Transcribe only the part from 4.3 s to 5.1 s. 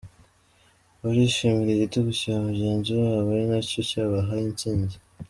intsinze.